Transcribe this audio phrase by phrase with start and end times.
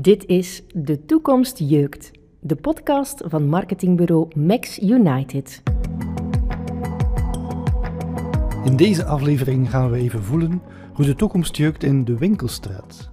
[0.00, 2.10] Dit is De Toekomst Jeukt,
[2.40, 5.62] de podcast van marketingbureau Max United.
[8.64, 13.10] In deze aflevering gaan we even voelen hoe de toekomst jeukt in de winkelstraat.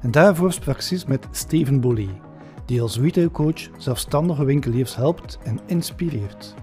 [0.00, 2.20] En daarvoor sprak Sis met Steven Bollet,
[2.66, 6.54] die als retailcoach zelfstandige winkeliers helpt en inspireert.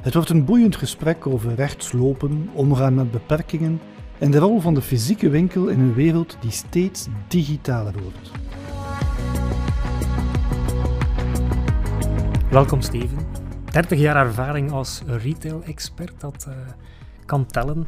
[0.00, 3.80] Het wordt een boeiend gesprek over rechtslopen, omgaan met beperkingen
[4.18, 8.47] en de rol van de fysieke winkel in een wereld die steeds digitaler wordt.
[12.50, 13.26] Welkom Steven.
[13.72, 16.54] 30 jaar ervaring als retail-expert, dat uh,
[17.24, 17.86] kan tellen.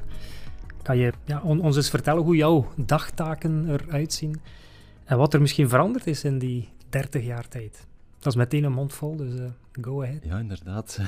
[0.82, 4.40] Kan je ja, ons eens vertellen hoe jouw dagtaken eruit zien
[5.04, 7.86] en wat er misschien veranderd is in die 30 jaar tijd?
[8.18, 9.46] Dat is meteen een mond vol, dus uh,
[9.80, 10.24] go ahead.
[10.24, 11.00] Ja, inderdaad.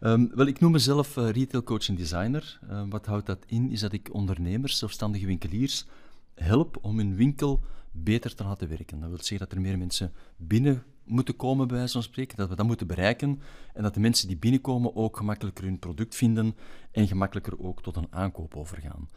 [0.00, 2.58] um, wel, ik noem mezelf uh, retail coach en designer.
[2.70, 3.70] Uh, wat houdt dat in?
[3.70, 5.86] Is dat ik ondernemers, zelfstandige winkeliers,
[6.34, 7.60] help om hun winkel
[7.92, 9.00] beter te laten werken.
[9.00, 12.54] Dat wil zeggen dat er meer mensen binnen moeten komen, bij van spreken, dat we
[12.54, 13.40] dat moeten bereiken
[13.74, 16.56] en dat de mensen die binnenkomen ook gemakkelijker hun product vinden
[16.92, 19.08] en gemakkelijker ook tot een aankoop overgaan.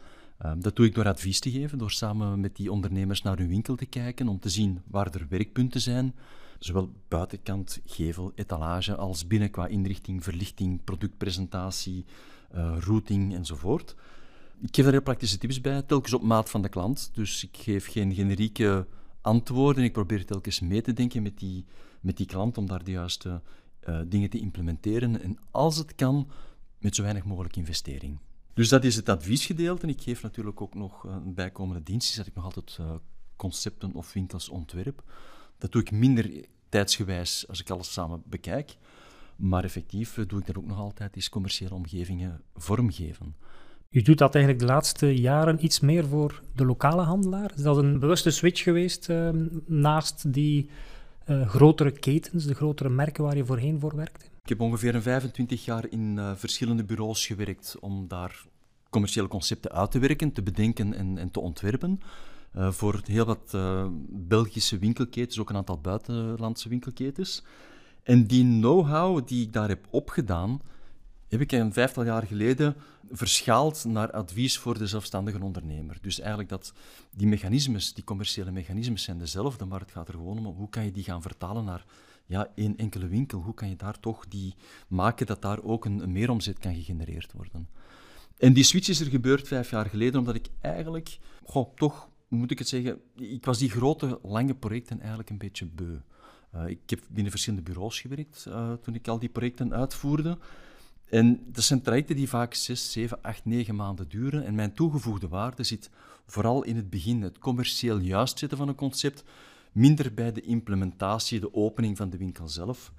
[0.44, 3.48] Um, dat doe ik door advies te geven, door samen met die ondernemers naar hun
[3.48, 6.14] winkel te kijken, om te zien waar er werkpunten zijn,
[6.58, 12.04] zowel buitenkant, gevel, etalage, als binnen qua inrichting, verlichting, productpresentatie,
[12.54, 13.96] uh, routing enzovoort.
[14.60, 17.10] Ik geef daar heel praktische tips bij, telkens op maat van de klant.
[17.12, 18.86] Dus ik geef geen generieke
[19.24, 19.84] antwoorden.
[19.84, 21.64] Ik probeer telkens mee te denken met die,
[22.00, 23.42] met die klant om daar de juiste
[23.88, 25.22] uh, dingen te implementeren.
[25.22, 26.28] En als het kan,
[26.78, 28.18] met zo weinig mogelijk investering.
[28.54, 29.86] Dus dat is het adviesgedeelte.
[29.86, 32.94] Ik geef natuurlijk ook nog een bijkomende dienst, dat ik nog altijd uh,
[33.36, 35.02] concepten of winkels ontwerp.
[35.58, 38.76] Dat doe ik minder tijdsgewijs als ik alles samen bekijk.
[39.36, 43.36] Maar effectief doe ik dat ook nog altijd, is commerciële omgevingen vormgeven.
[43.94, 47.52] U doet dat eigenlijk de laatste jaren iets meer voor de lokale handelaar.
[47.56, 49.28] Is dat een bewuste switch geweest uh,
[49.66, 50.70] naast die
[51.28, 54.26] uh, grotere ketens, de grotere merken waar je voorheen voor werkte?
[54.42, 58.44] Ik heb ongeveer een 25 jaar in uh, verschillende bureaus gewerkt om daar
[58.90, 62.00] commerciële concepten uit te werken, te bedenken en, en te ontwerpen.
[62.56, 63.56] Uh, voor heel wat
[64.08, 67.44] Belgische winkelketens, ook een aantal buitenlandse winkelketens.
[68.02, 70.60] En die know-how die ik daar heb opgedaan,
[71.34, 72.76] heb ik een vijftal jaar geleden
[73.12, 75.98] verschaald naar advies voor de zelfstandige ondernemer.
[76.00, 76.72] Dus eigenlijk dat
[77.10, 80.84] die mechanismes, die commerciële mechanismes zijn dezelfde, maar het gaat er gewoon om hoe kan
[80.84, 81.84] je die gaan vertalen naar
[82.26, 83.40] ja, één enkele winkel.
[83.40, 84.54] Hoe kan je daar toch die
[84.88, 87.68] maken dat daar ook een, een meeromzet kan gegenereerd worden.
[88.38, 91.18] En die switch is er gebeurd vijf jaar geleden, omdat ik eigenlijk,
[91.74, 95.96] toch moet ik het zeggen, ik was die grote, lange projecten eigenlijk een beetje beu.
[96.54, 100.38] Uh, ik heb binnen verschillende bureaus gewerkt uh, toen ik al die projecten uitvoerde.
[101.08, 104.44] En dat zijn trajecten die vaak 6, 7, 8, 9 maanden duren.
[104.44, 105.90] En mijn toegevoegde waarde zit
[106.26, 109.24] vooral in het begin, het commercieel juist zetten van een concept,
[109.72, 112.92] minder bij de implementatie, de opening van de winkel zelf.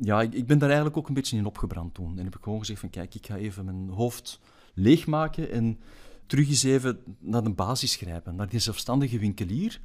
[0.00, 2.18] Ja, ik, ik ben daar eigenlijk ook een beetje in opgebrand toen.
[2.18, 4.40] En heb ik gewoon gezegd van kijk, ik ga even mijn hoofd
[4.74, 5.78] leegmaken en
[6.26, 9.80] terug eens even naar de basis grijpen, naar die zelfstandige winkelier.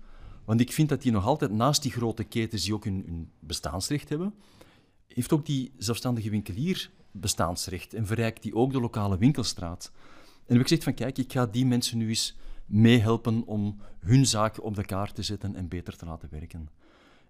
[0.46, 3.30] Want ik vind dat die nog altijd naast die grote ketens die ook hun, hun
[3.40, 4.34] bestaansrecht hebben,
[5.14, 9.92] heeft ook die zelfstandige winkelier bestaansrecht en verrijkt die ook de lokale winkelstraat.
[10.26, 12.36] En heb ik gezegd van kijk, ik ga die mensen nu eens
[12.66, 16.70] meehelpen om hun zaak op de kaart te zetten en beter te laten werken.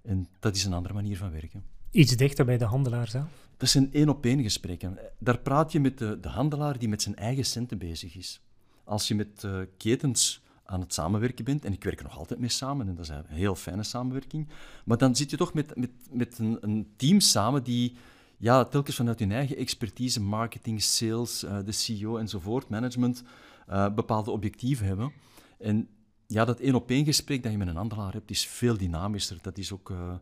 [0.01, 1.63] En dat is een andere manier van werken.
[1.91, 3.27] Iets dichter bij de handelaar zelf?
[3.57, 4.97] Dat zijn één-op-één gesprekken.
[5.19, 8.41] Daar praat je met de, de, handelaar die met zijn eigen centen bezig is.
[8.83, 12.39] Als je met uh, ketens aan het samenwerken bent, en ik werk er nog altijd
[12.39, 14.47] mee samen, en dat is een heel fijne samenwerking,
[14.85, 17.95] maar dan zit je toch met, met, met een, een team samen die
[18.41, 23.23] ja, telkens vanuit hun eigen expertise, marketing, sales, uh, de CEO enzovoort, management,
[23.69, 25.11] uh, bepaalde objectieven hebben.
[25.59, 25.87] En
[26.27, 29.37] ja, dat één op één gesprek dat je met een handelaar hebt, is veel dynamischer.
[29.41, 30.13] Dat is ook uh,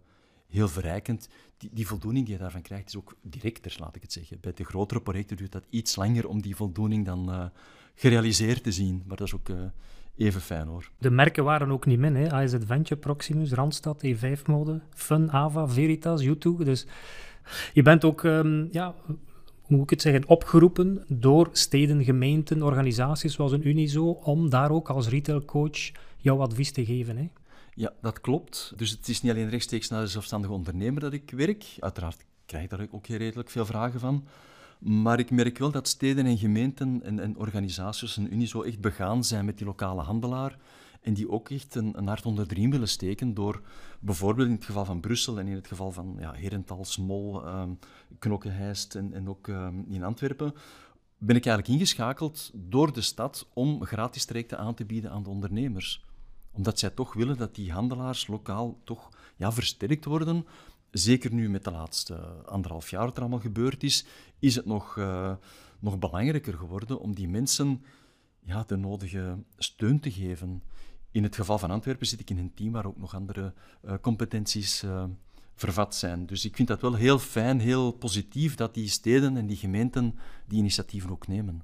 [0.47, 1.29] heel verrijkend.
[1.57, 4.37] Die, die, voldoening die je daarvan krijgt, is ook directer, laat ik het zeggen.
[4.41, 7.51] Bij de grotere projecten duurt dat iets langer om die voldoening dan
[7.95, 9.03] gerealiseerd te zien.
[9.07, 9.49] Maar dat is ook
[10.19, 10.89] even fijn hoor.
[10.97, 12.31] De merken waren ook niet min, hè?
[12.31, 16.63] Adventure, Proximus, Randstad, E5-mode, Fun, Ava, Veritas, YouTube.
[16.63, 16.85] Dus
[17.73, 18.95] je bent ook, um, ja,
[19.61, 24.71] hoe moet ik het zeggen, opgeroepen door steden, gemeenten, organisaties zoals een Unizo, om daar
[24.71, 27.17] ook als retailcoach jouw advies te geven.
[27.17, 27.29] Hè?
[27.73, 28.73] Ja, dat klopt.
[28.75, 31.65] Dus het is niet alleen rechtstreeks naar de zelfstandige ondernemer dat ik werk.
[31.79, 34.25] Uiteraard krijg ik daar ook redelijk veel vragen van.
[34.79, 39.23] Maar ik merk wel dat steden en gemeenten en, en organisaties, een Unizo, echt begaan
[39.23, 40.57] zijn met die lokale handelaar.
[41.01, 43.61] En die ook echt een, hart onder de riem willen steken door
[43.99, 47.79] bijvoorbeeld in het geval van Brussel en in het geval van ja, Herental, Smol, um,
[48.19, 50.53] Knokkenheist en, en ook um, in Antwerpen,
[51.17, 55.29] ben ik eigenlijk ingeschakeld door de stad om gratis trajecten aan te bieden aan de
[55.29, 56.05] ondernemers.
[56.51, 60.45] Omdat zij toch willen dat die handelaars lokaal toch ja, versterkt worden.
[60.91, 62.15] Zeker nu met de laatste
[62.45, 64.05] anderhalf jaar wat er allemaal gebeurd is,
[64.39, 65.35] is het nog, uh,
[65.79, 67.83] nog belangrijker geworden om die mensen
[68.39, 70.63] ja, de nodige steun te geven.
[71.11, 73.53] In het geval van Antwerpen zit ik in een team waar ook nog andere
[73.85, 75.03] uh, competenties uh,
[75.55, 76.25] vervat zijn.
[76.25, 80.15] Dus ik vind dat wel heel fijn, heel positief dat die steden en die gemeenten
[80.47, 81.61] die initiatieven ook nemen.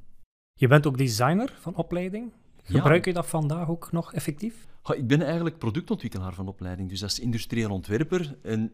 [0.53, 2.31] Je bent ook designer van opleiding.
[2.63, 4.67] Gebruik je dat vandaag ook nog effectief?
[4.93, 8.37] ik ben eigenlijk productontwikkelaar van opleiding, dus dat is industrieel ontwerper.
[8.41, 8.73] En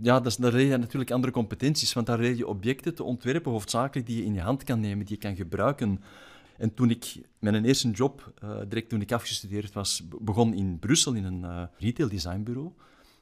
[0.00, 4.06] ja, dat leer je natuurlijk andere competenties, want daar leer je objecten te ontwerpen, hoofdzakelijk
[4.06, 6.00] die je in je hand kan nemen, die je kan gebruiken.
[6.56, 11.12] En toen ik mijn eerste job, uh, direct toen ik afgestudeerd was, begon in Brussel
[11.12, 12.72] in een uh, retail designbureau,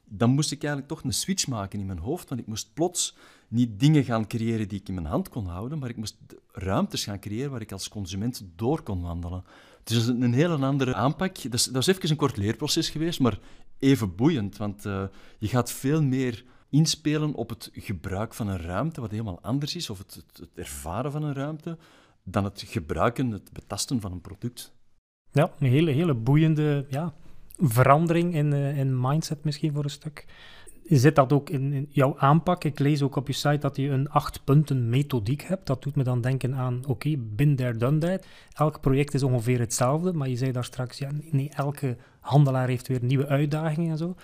[0.05, 3.15] dan moest ik eigenlijk toch een switch maken in mijn hoofd, want ik moest plots
[3.47, 6.17] niet dingen gaan creëren die ik in mijn hand kon houden, maar ik moest
[6.51, 9.43] ruimtes gaan creëren waar ik als consument door kon wandelen.
[9.79, 11.41] Het is een hele andere aanpak.
[11.41, 13.39] Dat is, dat even een kort leerproces geweest, maar
[13.79, 15.03] even boeiend, want uh,
[15.39, 19.89] je gaat veel meer inspelen op het gebruik van een ruimte, wat helemaal anders is,
[19.89, 21.77] of het, het, ervaren van een ruimte,
[22.23, 24.73] dan het gebruiken, het betasten van een product.
[25.31, 27.13] Ja, een hele, hele boeiende ja,
[27.57, 30.25] verandering in, uh, in mindset misschien voor een stuk.
[30.83, 32.63] Zit dat ook in, in, jouw aanpak?
[32.63, 35.67] Ik lees ook op je site dat je een acht punten methodiek hebt.
[35.67, 38.25] Dat doet me dan denken aan, oké, bin there, done that.
[38.53, 42.87] Elk project is ongeveer hetzelfde, maar je zei daar straks, ja, nee, elke handelaar heeft
[42.87, 44.15] weer nieuwe uitdagingen en zo.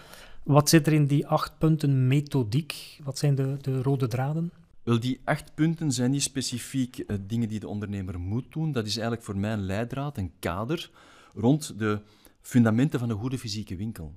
[0.47, 2.99] Wat zit er in die acht punten methodiek?
[3.03, 4.51] Wat zijn de, de rode draden?
[4.83, 8.71] Wel, die acht punten zijn niet specifiek uh, dingen die de ondernemer moet doen.
[8.71, 10.91] Dat is eigenlijk voor mij een leidraad, een kader
[11.33, 12.01] rond de
[12.41, 14.13] fundamenten van een goede fysieke winkel.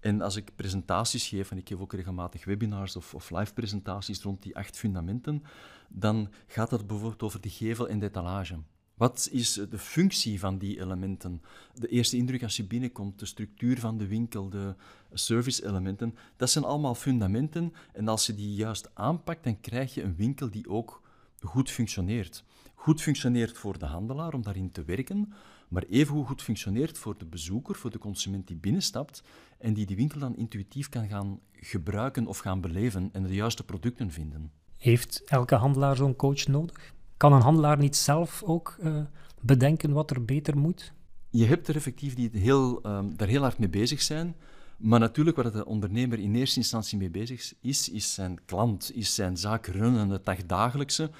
[0.00, 4.22] En als ik presentaties geef, en ik geef ook regelmatig webinars of, of live presentaties
[4.22, 5.42] rond die acht fundamenten,
[5.88, 8.58] dan gaat het bijvoorbeeld over de gevel en de etalage.
[8.96, 11.42] Wat is de functie van die elementen?
[11.74, 14.74] De eerste indruk als je binnenkomt, de structuur van de winkel, de
[15.12, 17.72] service-elementen, dat zijn allemaal fundamenten.
[17.92, 21.02] En als je die juist aanpakt, dan krijg je een winkel die ook
[21.40, 22.44] goed functioneert.
[22.74, 25.32] Goed functioneert voor de handelaar om daarin te werken,
[25.68, 29.22] maar even goed functioneert voor de bezoeker, voor de consument die binnenstapt
[29.58, 33.64] en die die winkel dan intuïtief kan gaan gebruiken of gaan beleven en de juiste
[33.64, 34.52] producten vinden.
[34.76, 36.94] Heeft elke handelaar zo'n coach nodig?
[37.16, 39.00] Kan een handelaar niet zelf ook uh,
[39.40, 40.92] bedenken wat er beter moet?
[41.30, 44.36] Je hebt er effectief die heel, um, daar heel hard mee bezig zijn.
[44.76, 49.14] Maar natuurlijk, waar de ondernemer in eerste instantie mee bezig is, is zijn klant, is
[49.14, 51.10] zijn zaak runnen, het dagdagelijkse.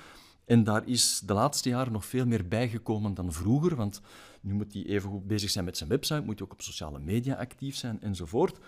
[0.45, 4.01] En daar is de laatste jaren nog veel meer bijgekomen dan vroeger, want
[4.41, 6.99] nu moet hij even goed bezig zijn met zijn website, moet hij ook op sociale
[6.99, 8.59] media actief zijn enzovoort.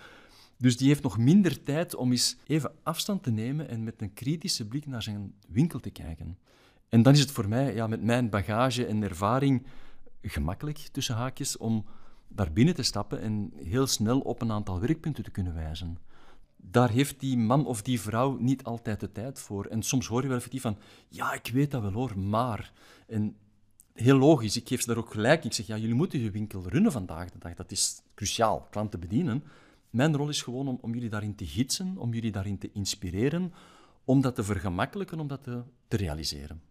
[0.57, 4.15] Dus die heeft nog minder tijd om eens even afstand te nemen en met een
[4.15, 6.39] kritische blik naar zijn winkel te kijken.
[6.89, 9.67] En dan is het voor mij, ja, met mijn bagage en ervaring,
[10.23, 11.85] gemakkelijk, tussen haakjes, om
[12.29, 15.99] daar binnen te stappen en heel snel op een aantal werkpunten te kunnen wijzen.
[16.57, 19.65] Daar heeft die man of die vrouw niet altijd de tijd voor.
[19.65, 22.73] En soms hoor je wel effectief van, ja, ik weet dat wel hoor, maar...
[23.07, 23.37] En
[23.93, 25.45] heel logisch, ik geef ze daar ook gelijk.
[25.45, 27.55] Ik zeg, ja, jullie moeten je winkel runnen vandaag de dag.
[27.55, 29.45] Dat is cruciaal, klanten bedienen.
[29.91, 33.53] Mijn rol is gewoon om, om jullie daarin te gidsen, om jullie daarin te inspireren,
[34.05, 36.63] om dat te vergemakkelijken, om dat te, te realiseren.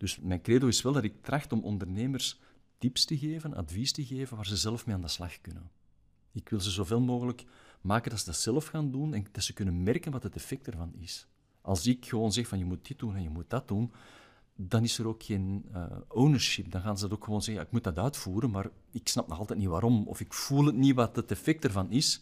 [0.00, 2.40] Dus mijn credo is wel dat ik tracht om ondernemers
[2.78, 5.70] tips te geven, advies te geven waar ze zelf mee aan de slag kunnen.
[6.32, 7.44] Ik wil ze zoveel mogelijk
[7.80, 10.66] maken dat ze dat zelf gaan doen en dat ze kunnen merken wat het effect
[10.66, 11.26] ervan is.
[11.60, 13.92] Als ik gewoon zeg van je moet dit doen en je moet dat doen,
[14.56, 16.70] dan is er ook geen uh, ownership.
[16.70, 19.38] Dan gaan ze dat ook gewoon zeggen, ik moet dat uitvoeren, maar ik snap nog
[19.38, 22.20] altijd niet waarom, of ik voel het niet wat het effect ervan is.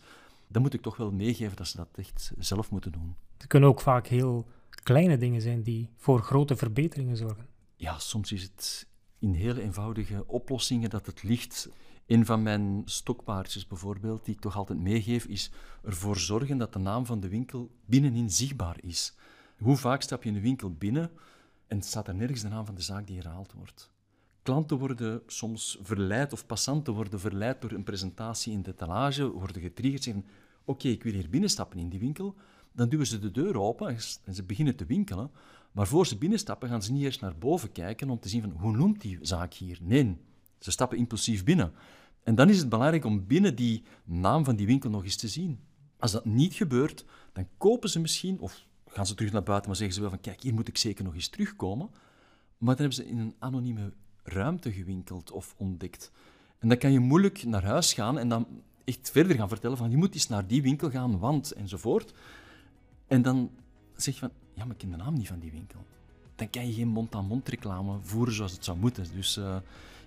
[0.48, 3.14] Dan moet ik toch wel meegeven dat ze dat echt zelf moeten doen.
[3.36, 4.46] Het kunnen ook vaak heel
[4.82, 8.86] kleine dingen zijn die voor grote verbeteringen zorgen ja, soms is het
[9.18, 11.68] in hele eenvoudige oplossingen dat het ligt.
[12.06, 15.50] Een van mijn stokpaardjes bijvoorbeeld, die ik toch altijd meegeef, is
[15.82, 19.14] ervoor zorgen dat de naam van de winkel binnenin zichtbaar is.
[19.58, 21.10] Hoe vaak stap je in een winkel binnen
[21.66, 23.90] en staat er nergens de naam van de zaak die herhaald wordt?
[24.42, 29.62] Klanten worden soms verleid, of passanten worden verleid door een presentatie in de etalage, worden
[29.62, 30.24] getriggerd, zeggen,
[30.64, 32.34] oké, ik wil hier binnenstappen in die winkel.
[32.72, 35.30] Dan duwen ze de deur open en ze beginnen te winkelen.
[35.78, 38.50] Maar voor ze binnenstappen gaan ze niet eerst naar boven kijken om te zien van
[38.50, 39.78] hoe noemt die zaak hier.
[39.82, 40.16] Nee,
[40.58, 41.72] ze stappen impulsief binnen.
[42.22, 45.28] En dan is het belangrijk om binnen die naam van die winkel nog eens te
[45.28, 45.60] zien.
[45.98, 49.76] Als dat niet gebeurt, dan kopen ze misschien, of gaan ze terug naar buiten, maar
[49.76, 51.88] zeggen ze wel van kijk, hier moet ik zeker nog eens terugkomen.
[52.58, 53.92] Maar dan hebben ze in een anonieme
[54.22, 56.10] ruimte gewinkeld of ontdekt.
[56.58, 58.46] En dan kan je moeilijk naar huis gaan en dan
[58.84, 62.12] echt verder gaan vertellen van je moet eens naar die winkel gaan, want enzovoort.
[63.06, 63.50] En dan
[64.02, 65.84] zeg van ja, maar ik ken de naam niet van die winkel.
[66.34, 69.04] dan kan je geen mond-aan-mond reclame voeren zoals het zou moeten.
[69.14, 69.56] Dus uh,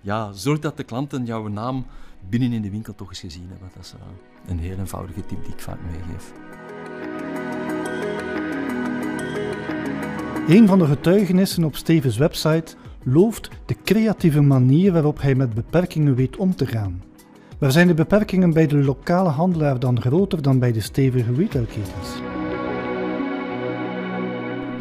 [0.01, 1.85] ja, zorg dat de klanten jouw naam
[2.29, 3.69] binnen in de winkel toch eens gezien hebben.
[3.75, 3.99] Dat is uh,
[4.47, 6.33] een heel eenvoudige tip die ik vaak meegeef.
[10.47, 16.15] Een van de getuigenissen op Stevens website looft de creatieve manier waarop hij met beperkingen
[16.15, 17.03] weet om te gaan.
[17.57, 22.30] Waar zijn de beperkingen bij de lokale handelaar dan groter dan bij de stevige retailketens?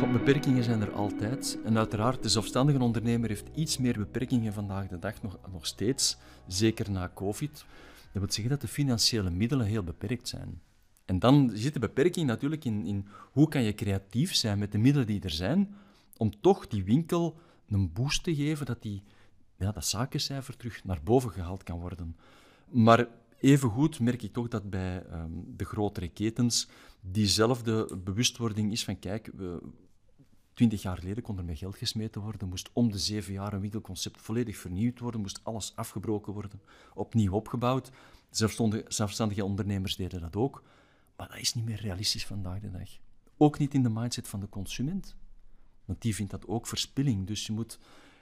[0.08, 1.58] Beperkingen zijn er altijd.
[1.64, 6.16] En uiteraard, de zelfstandige ondernemer heeft iets meer beperkingen vandaag de dag nog, nog steeds,
[6.46, 7.64] zeker na COVID.
[8.12, 10.60] Dat wil zeggen dat de financiële middelen heel beperkt zijn.
[11.04, 14.78] En dan zit de beperking natuurlijk in, in hoe kan je creatief zijn met de
[14.78, 15.74] middelen die er zijn,
[16.16, 17.38] om toch die winkel
[17.68, 19.02] een boost te geven, dat die,
[19.56, 22.16] ja, dat zakencijfer terug naar boven gehaald kan worden.
[22.68, 26.68] Maar evengoed merk ik toch dat bij um, de grotere ketens
[27.00, 29.60] diezelfde bewustwording is van kijk, we,
[30.54, 33.60] twintig jaar geleden kon er met geld gesmeten worden, moest om de zeven jaar een
[33.60, 36.60] winkelconcept volledig vernieuwd worden, moest alles afgebroken worden,
[36.94, 37.90] opnieuw opgebouwd.
[38.88, 40.62] Zelfstandige ondernemers deden dat ook,
[41.16, 42.88] maar dat is niet meer realistisch vandaag de dag.
[43.36, 45.16] Ook niet in de mindset van de consument.
[45.84, 47.26] Want die vindt dat ook verspilling.
[47.26, 47.78] Dus je moet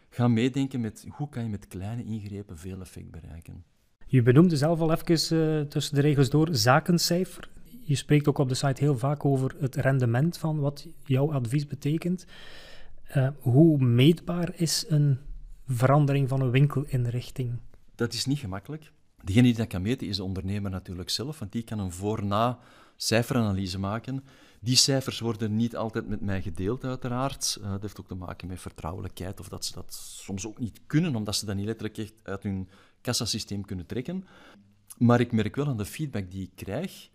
[0.08, 3.64] gaan meedenken met hoe kan je met kleine ingrepen veel effect bereiken.
[4.06, 7.48] Je benoemde zelf al even uh, tussen de regels door zakencijfer.
[7.84, 11.66] Je spreekt ook op de site heel vaak over het rendement van wat jouw advies
[11.66, 12.26] betekent.
[13.16, 15.18] Uh, hoe meetbaar is een
[15.66, 17.58] verandering van een winkelinrichting?
[17.94, 18.92] Dat is niet gemakkelijk.
[19.24, 22.58] Degene die dat kan meten is de ondernemer natuurlijk zelf, want die kan een voor-na
[22.96, 24.24] cijferanalyse maken.
[24.60, 27.58] Die cijfers worden niet altijd met mij gedeeld, uiteraard.
[27.60, 30.80] Uh, dat heeft ook te maken met vertrouwelijkheid, of dat ze dat soms ook niet
[30.86, 32.68] kunnen, omdat ze dat niet letterlijk echt uit hun
[33.00, 34.24] kassasysteem kunnen trekken.
[34.98, 37.08] Maar ik merk wel aan de feedback die ik krijg,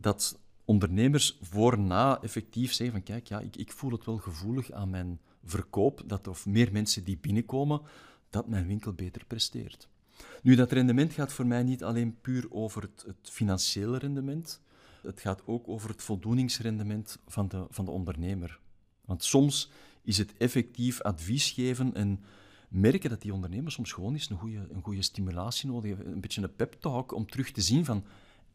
[0.00, 4.90] dat ondernemers voor-na effectief zeggen van kijk, ja, ik, ik voel het wel gevoelig aan
[4.90, 7.80] mijn verkoop, dat of meer mensen die binnenkomen,
[8.30, 9.88] dat mijn winkel beter presteert.
[10.42, 14.60] Nu, dat rendement gaat voor mij niet alleen puur over het, het financiële rendement,
[15.02, 18.60] het gaat ook over het voldoeningsrendement van de, van de ondernemer.
[19.04, 19.70] Want soms
[20.02, 22.20] is het effectief advies geven en
[22.68, 26.20] merken dat die ondernemer soms gewoon eens een goede, een goede stimulatie nodig heeft, een
[26.20, 28.04] beetje een pep talk om terug te zien van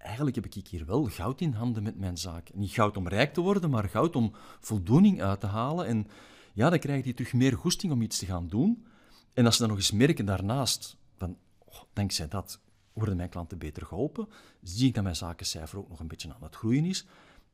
[0.06, 2.54] eigenlijk heb ik hier wel goud in handen met mijn zaak.
[2.54, 5.86] Niet goud om rijk te worden, maar goud om voldoening uit te halen.
[5.86, 6.08] En
[6.54, 8.86] ja, dan krijg je terug meer goesting om iets te gaan doen.
[9.34, 12.60] En als ze dan nog eens merken daarnaast, van, oh, dankzij dat
[12.94, 14.28] worden mijn klanten beter geholpen,
[14.62, 17.06] zie ik dat mijn zakencijfer ook nog een beetje aan het groeien is,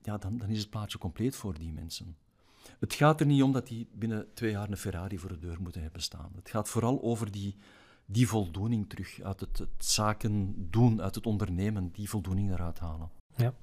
[0.01, 2.17] ja, dan, dan is het plaatje compleet voor die mensen.
[2.79, 5.61] Het gaat er niet om dat die binnen twee jaar een Ferrari voor de deur
[5.61, 6.31] moeten hebben staan.
[6.35, 7.55] Het gaat vooral over die,
[8.11, 13.09] die voldoening terug uit het, zaken doen, uit het ondernemen, die voldoening eruit halen.
[13.35, 13.53] Ja.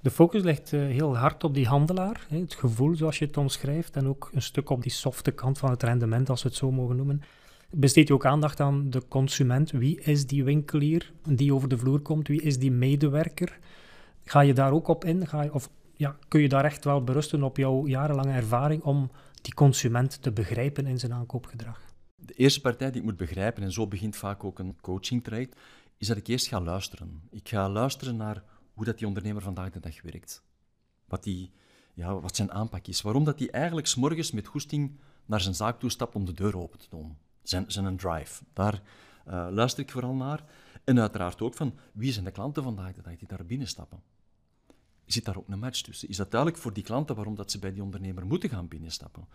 [0.00, 3.36] De focus ligt uh, heel hard op die handelaar, hè, het gevoel zoals je het
[3.36, 6.58] omschrijft, en ook een stuk op die softe kant van het rendement, als we het
[6.58, 7.22] zo mogen noemen.
[7.70, 9.70] Besteed je ook aandacht aan de consument?
[9.70, 12.28] Wie is die winkelier die over de vloer komt?
[12.28, 13.58] Wie is die medewerker?
[14.24, 15.26] Ga je daar ook op in?
[15.26, 19.10] Ga je, of ja, kun je daar echt wel berusten op jouw jarenlange ervaring om
[19.42, 21.91] die consument te begrijpen in zijn aankoopgedrag?
[22.24, 25.56] De eerste partij die ik moet begrijpen, en zo begint vaak ook een coaching traject,
[25.96, 27.22] is dat ik eerst ga luisteren.
[27.30, 28.42] Ik ga luisteren naar
[28.74, 30.42] hoe dat die ondernemer vandaag de dag werkt.
[31.04, 31.52] Wat, die,
[31.94, 33.02] ja, wat zijn aanpak is.
[33.02, 36.58] Waarom dat hij eigenlijk s'morgens met goesting naar zijn zaak toe stapt om de deur
[36.58, 37.16] open te doen.
[37.42, 38.44] Zijn, zijn een drive.
[38.52, 38.82] Daar
[39.28, 40.44] uh, luister ik vooral naar.
[40.84, 44.02] En uiteraard ook van wie zijn de klanten vandaag de dag die daar binnenstappen.
[45.04, 46.08] Zit daar ook een match tussen?
[46.08, 49.28] Is dat duidelijk voor die klanten waarom dat ze bij die ondernemer moeten gaan binnenstappen?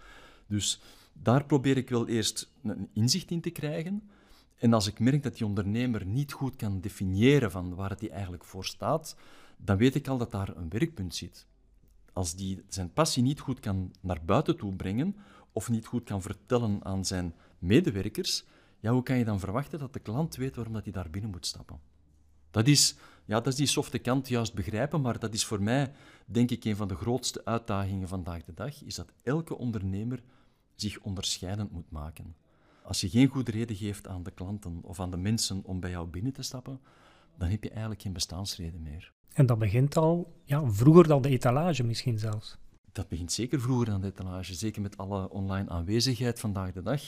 [0.48, 0.80] Dus
[1.22, 4.10] daar probeer ik wel eerst een inzicht in te krijgen.
[4.56, 8.44] En als ik merk dat die ondernemer niet goed kan definiëren van waar het eigenlijk
[8.44, 9.16] voor staat,
[9.58, 11.48] dan weet ik al dat daar een werkpunt zit.
[12.14, 15.16] Als die zijn passie niet goed kan naar buiten toe brengen
[15.52, 18.46] of niet goed kan vertellen aan zijn medewerkers,
[18.80, 21.32] ja, hoe kan je dan verwachten dat de klant weet waarom dat hij daar binnen
[21.32, 21.80] moet stappen?
[22.52, 22.96] Dat is,
[23.26, 25.92] ja, dat is die softe kant juist begrijpen, maar dat is voor mij,
[26.26, 30.24] denk ik, een van de grootste uitdagingen vandaag de dag, is dat elke ondernemer
[30.82, 32.36] zich onderscheidend moet maken.
[32.84, 35.90] Als je geen goede reden geeft aan de klanten of aan de mensen om bij
[35.90, 36.80] jou binnen te stappen,
[37.38, 39.14] dan heb je eigenlijk geen bestaansreden meer.
[39.34, 42.58] En dat begint al ja, vroeger dan de etalage misschien zelfs.
[42.92, 44.54] Dat begint zeker vroeger dan de etalage.
[44.54, 47.02] Zeker met alle online aanwezigheid vandaag de dag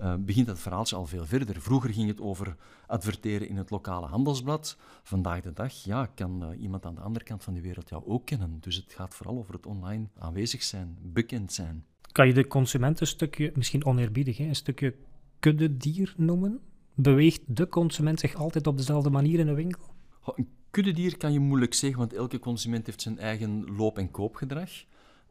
[0.00, 1.60] uh, begint dat verhaaltje al veel verder.
[1.60, 4.76] Vroeger ging het over adverteren in het lokale handelsblad.
[5.02, 8.06] Vandaag de dag ja, kan uh, iemand aan de andere kant van de wereld jou
[8.06, 8.56] ook kennen.
[8.60, 11.84] Dus het gaat vooral over het online aanwezig zijn, bekend zijn.
[12.12, 14.94] Kan je de consument een stukje, misschien oneerbiedig, hè, een stukje
[15.40, 16.60] kuddedier noemen?
[16.94, 19.94] Beweegt de consument zich altijd op dezelfde manier in een winkel?
[20.24, 24.70] Een kuddedier kan je moeilijk zeggen, want elke consument heeft zijn eigen loop- en koopgedrag.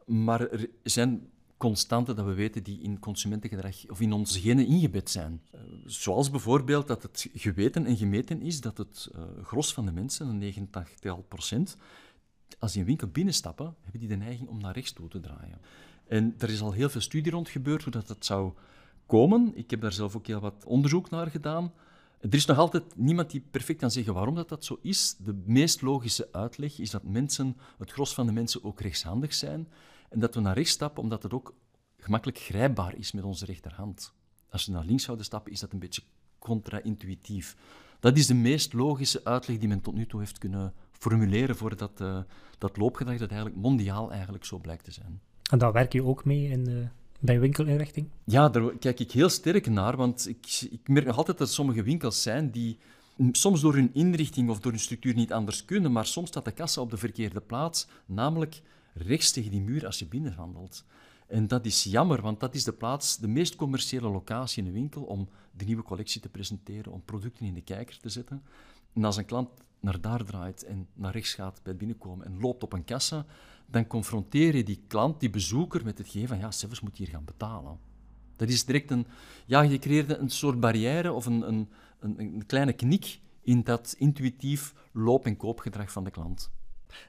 [0.06, 5.10] Maar er zijn constanten dat we weten die in consumentengedrag of in onze genen ingebed
[5.10, 5.42] zijn.
[5.54, 9.92] Uh, zoals bijvoorbeeld dat het geweten en gemeten is dat het uh, gros van de
[9.92, 11.76] mensen, een 89 procent,
[12.58, 15.60] als die een winkel binnenstappen, hebben die de neiging om naar rechts toe te draaien.
[16.08, 18.52] En er is al heel veel studie rond gebeurd hoe dat, dat zou
[19.06, 19.52] komen.
[19.54, 21.72] Ik heb daar zelf ook heel wat onderzoek naar gedaan.
[22.20, 25.16] Er is nog altijd niemand die perfect kan zeggen waarom dat, dat zo is.
[25.18, 29.68] De meest logische uitleg is dat mensen, het gros van de mensen ook rechtshandig zijn.
[30.08, 31.54] En dat we naar rechts stappen omdat het ook
[31.96, 34.12] gemakkelijk grijpbaar is met onze rechterhand.
[34.50, 36.02] Als we naar links zouden stappen, is dat een beetje
[36.38, 37.56] contra-intuïtief.
[38.00, 41.76] Dat is de meest logische uitleg die men tot nu toe heeft kunnen formuleren voor
[41.76, 42.20] dat, uh,
[42.58, 45.20] dat loopgedrag dat eigenlijk mondiaal eigenlijk zo blijkt te zijn.
[45.52, 46.86] En daar werk je ook mee in de,
[47.20, 48.08] bij winkelinrichting?
[48.24, 51.54] Ja, daar kijk ik heel sterk naar, want ik, ik merk nog altijd dat er
[51.54, 52.78] sommige winkels zijn die
[53.32, 56.52] soms door hun inrichting of door hun structuur niet anders kunnen, maar soms staat de
[56.52, 58.62] kassa op de verkeerde plaats, namelijk
[58.94, 60.84] rechts tegen die muur als je binnenwandelt.
[61.26, 64.74] En dat is jammer, want dat is de plaats, de meest commerciële locatie in een
[64.74, 68.42] winkel om de nieuwe collectie te presenteren, om producten in de kijker te zetten.
[68.94, 69.48] En als een klant
[69.80, 73.26] naar daar draait en naar rechts gaat bij binnenkomen en loopt op een kassa,
[73.66, 77.08] dan confronteer je die klant, die bezoeker, met het gegeven van ja, zelfs moet hier
[77.08, 77.78] gaan betalen.
[78.36, 79.06] Dat is direct een,
[79.46, 81.68] ja, je creëert een soort barrière of een, een,
[82.00, 86.50] een, een kleine knik in dat intuïtief loop- en koopgedrag van de klant.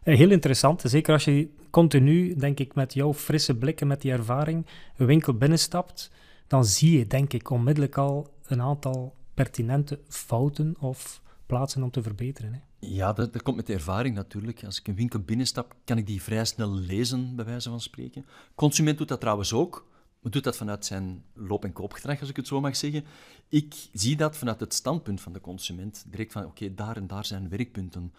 [0.03, 4.11] Eh, heel interessant, zeker als je continu, denk ik, met jouw frisse blikken, met die
[4.11, 4.65] ervaring,
[4.97, 6.11] een winkel binnenstapt,
[6.47, 12.01] dan zie je, denk ik, onmiddellijk al een aantal pertinente fouten of plaatsen om te
[12.01, 12.53] verbeteren.
[12.53, 12.59] Hè?
[12.85, 14.63] Ja, dat, komt met de ervaring natuurlijk.
[14.65, 18.25] Als ik een winkel binnenstap, kan ik die vrij snel lezen, bij wijze van spreken.
[18.55, 19.91] Consument doet dat trouwens ook.
[20.21, 23.05] Maar doet dat vanuit zijn loop- en koopgedrag, als ik het zo mag zeggen.
[23.49, 26.05] Ik zie dat vanuit het standpunt van de consument.
[26.07, 28.13] Direct van, oké, daar en daar zijn werkpunten.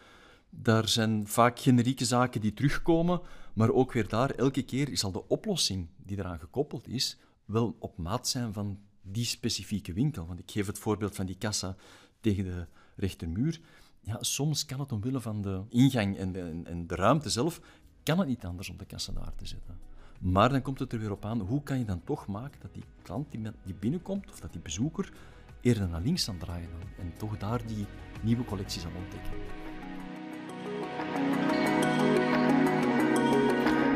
[0.50, 3.20] Daar zijn vaak generieke zaken die terugkomen,
[3.54, 7.76] maar ook weer daar, elke keer is al de oplossing die eraan gekoppeld is, wel
[7.78, 10.26] op maat zijn van die specifieke winkel.
[10.26, 11.76] Want ik geef het voorbeeld van die kassa
[12.20, 12.66] tegen de
[12.96, 13.60] rechtermuur.
[14.04, 17.60] Ja, soms kan het omwille van de ingang en de, en de ruimte zelf,
[18.02, 19.78] kan het niet anders om de kassa daar te zetten.
[20.18, 22.74] Maar dan komt het er weer op aan, hoe kan je dan toch maken dat
[22.74, 25.12] die klant die, die binnenkomt, of dat die bezoeker,
[25.60, 27.86] eerder naar links zal draaien en toch daar die
[28.22, 29.32] nieuwe collectie zal ontdekken.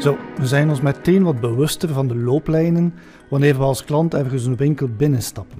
[0.00, 2.94] Zo, we zijn ons meteen wat bewuster van de looplijnen
[3.30, 5.58] wanneer we als klant ergens een winkel binnenstappen.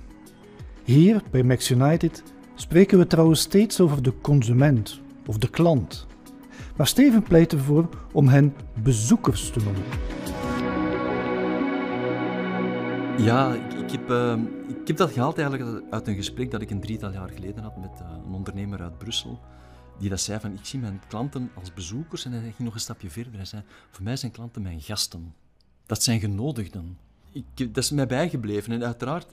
[0.85, 2.23] Hier bij Max United
[2.61, 6.07] spreken we trouwens steeds over de consument of de klant.
[6.77, 9.83] Maar Steven pleit ervoor om hen bezoekers te noemen.
[13.25, 16.71] Ja, ik, ik heb, uh, ik heb dat gehaald eigenlijk uit een gesprek dat ik
[16.71, 19.41] een drietal jaar geleden had met uh, een ondernemer uit Brussel.
[19.99, 22.25] Die dat zei van, ik zie mijn klanten als bezoekers.
[22.25, 23.35] En hij ging nog een stapje verder.
[23.35, 25.35] Hij zei, voor mij zijn klanten mijn gasten.
[25.87, 26.99] Dat zijn genodigden.
[27.33, 28.73] Ik, dat is mij bijgebleven.
[28.73, 29.27] En uiteraard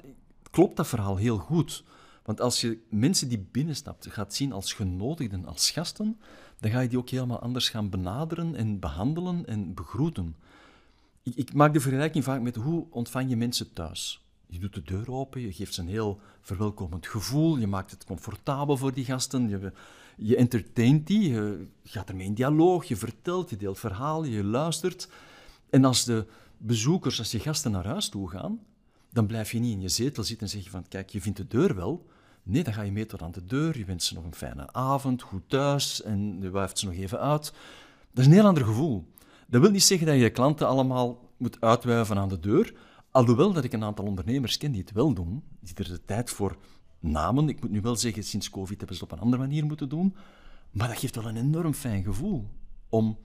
[0.52, 1.84] klopt dat verhaal heel goed.
[2.26, 6.20] Want als je mensen die binnenstapt gaat zien als genodigden, als gasten,
[6.60, 10.36] dan ga je die ook helemaal anders gaan benaderen en behandelen en begroeten.
[11.24, 14.26] Ik, ik maak de vergelijking vaak met hoe ontvang je mensen thuis.
[14.48, 18.06] Je doet de deur open, je geeft ze een heel verwelkomend gevoel, je maakt het
[18.06, 19.72] comfortabel voor die gasten, je,
[20.18, 25.10] je entertaint die, je gaat ermee in dialoog, je vertelt, je deelt verhalen, je luistert.
[25.70, 26.26] En als de
[26.58, 28.60] bezoekers, als je gasten naar huis toe gaan,
[29.10, 31.38] dan blijf je niet in je zetel zitten en zeg je van, kijk, je vindt
[31.38, 32.06] de deur wel,
[32.48, 34.74] Nee, dan ga je mee tot aan de deur, je wenst ze nog een fijne
[34.74, 37.54] avond, goed thuis en je wuift ze nog even uit.
[38.12, 39.06] Dat is een heel ander gevoel.
[39.48, 42.74] Dat wil niet zeggen dat je je klanten allemaal moet uitwuiven aan de deur,
[43.12, 46.30] alhoewel dat ik een aantal ondernemers ken die het wel doen, die er de tijd
[46.30, 46.58] voor
[47.00, 47.50] namen.
[47.50, 49.90] Ik moet nu wel zeggen, sinds COVID hebben ze het op een andere manier moeten
[49.90, 50.16] doen,
[50.72, 52.50] maar dat geeft wel een enorm fijn gevoel
[52.90, 53.18] om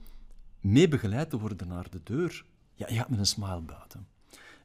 [0.61, 2.45] mee begeleid te worden naar de deur.
[2.73, 4.07] Ja, je gaat met een smile buiten.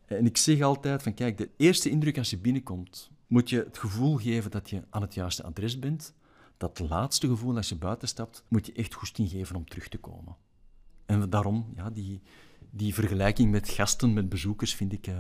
[0.07, 3.79] En ik zeg altijd van, kijk, de eerste indruk als je binnenkomt, moet je het
[3.79, 6.15] gevoel geven dat je aan het juiste adres bent.
[6.57, 9.99] Dat laatste gevoel als je buiten stapt, moet je echt goesting geven om terug te
[9.99, 10.37] komen.
[11.07, 12.23] En daarom, ja, die,
[12.71, 15.15] die vergelijking met gasten, met bezoekers, vind ik uh,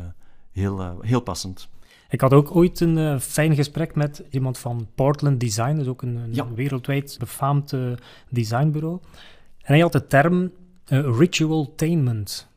[0.52, 1.68] heel, uh, heel passend.
[2.08, 5.86] Ik had ook ooit een uh, fijn gesprek met iemand van Portland Design, dat is
[5.86, 6.52] ook een, een ja.
[6.52, 7.74] wereldwijd befaamd
[8.28, 9.00] designbureau.
[9.58, 10.52] En hij had de term
[10.88, 12.48] ritualtainment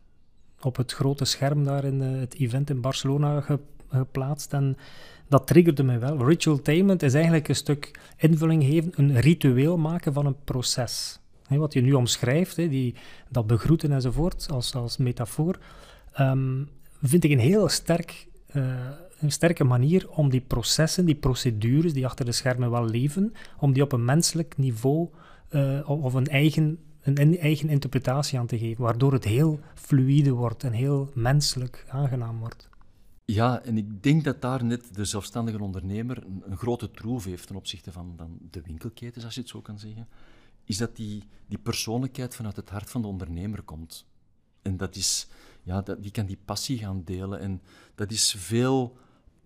[0.61, 3.43] op het grote scherm daar in het event in Barcelona
[3.89, 4.53] geplaatst.
[4.53, 4.77] En
[5.29, 6.27] dat triggerde mij wel.
[6.27, 11.19] Ritualtainment is eigenlijk een stuk invulling geven, een ritueel maken van een proces.
[11.47, 12.95] wat je nu omschrijft, die,
[13.29, 15.59] dat begroeten enzovoort, als, als metafoor,
[16.19, 16.69] um,
[17.01, 18.63] vind ik een heel sterk, uh,
[19.19, 23.73] een sterke manier om die processen, die procedures die achter de schermen wel leven, om
[23.73, 25.09] die op een menselijk niveau
[25.51, 30.63] uh, of een eigen een eigen interpretatie aan te geven, waardoor het heel fluide wordt
[30.63, 32.68] en heel menselijk aangenaam wordt.
[33.31, 37.47] Ja, en ik denk dat daar net de zelfstandige ondernemer een, een grote troef heeft
[37.47, 40.07] ten opzichte van dan de winkelketens, als je het zo kan zeggen.
[40.63, 44.05] Is dat die, die persoonlijkheid vanuit het hart van de ondernemer komt.
[44.61, 45.27] En dat is,
[45.63, 47.39] ja, dat, die kan die passie gaan delen.
[47.39, 47.61] En
[47.95, 48.97] dat is veel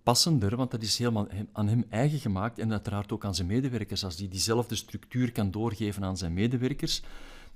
[0.04, 4.04] passender, want dat is helemaal aan hem eigen gemaakt en uiteraard ook aan zijn medewerkers.
[4.04, 7.02] Als die diezelfde structuur kan doorgeven aan zijn medewerkers.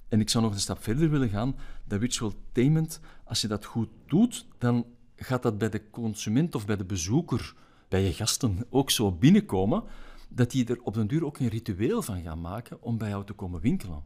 [0.08, 1.56] En ik zou nog een stap verder willen gaan.
[1.86, 4.86] Dat virtual payment, als je dat goed doet, dan
[5.18, 7.54] gaat dat bij de consument of bij de bezoeker,
[7.88, 9.84] bij je gasten ook zo binnenkomen,
[10.30, 13.26] dat die er op den duur ook een ritueel van gaan maken om bij jou
[13.26, 14.04] te komen winkelen.